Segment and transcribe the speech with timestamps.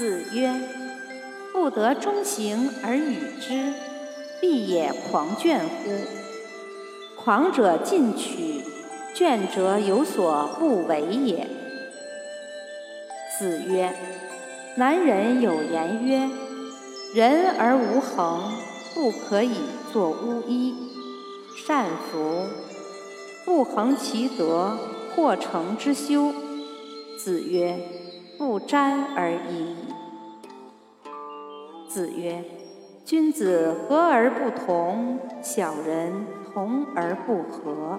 [0.00, 0.50] 子曰
[1.52, 3.74] ：“不得中行而与之，
[4.40, 5.90] 必也狂倦乎？
[7.22, 8.62] 狂者进取，
[9.14, 11.46] 倦者有所不为也。”
[13.38, 13.92] 子曰
[14.76, 16.30] ：“南人有言曰
[17.14, 18.54] ：‘人而无恒，
[18.94, 19.56] 不可以
[19.92, 20.74] 作巫医。’
[21.66, 22.46] 善夫！
[23.44, 24.78] 不恒其德，
[25.14, 26.32] 或成之修。”
[27.22, 27.78] 子曰
[28.38, 29.76] ：“不沾而已。”
[31.90, 32.44] 子曰
[33.04, 37.98] ：“君子和而不同，小人同而不和。”